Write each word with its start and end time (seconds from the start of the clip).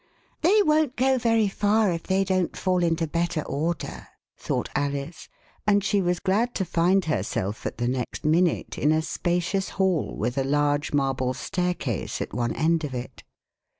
They 0.41 0.63
won*t 0.63 0.93
go 0.95 1.19
very 1.19 1.47
far 1.47 1.91
if 1.91 2.01
they 2.01 2.23
don't 2.23 2.57
fall 2.57 2.81
into 2.83 3.05
better 3.05 3.43
order,'* 3.43 4.07
thought 4.35 4.67
Alice, 4.73 5.29
and 5.67 5.83
she 5.83 6.01
was 6.01 6.19
glad 6.19 6.55
to 6.55 6.65
find 6.65 7.05
herself 7.05 7.67
the 7.77 7.87
next 7.87 8.25
minute 8.25 8.79
in 8.79 8.91
a 8.91 9.03
spacious 9.03 9.69
hall 9.77 10.17
with 10.17 10.39
a 10.39 10.43
large 10.43 10.91
marble 10.91 11.35
staircase 11.35 12.19
at 12.19 12.33
one 12.33 12.55
end 12.55 12.83
of 12.83 12.95
it. 12.95 13.21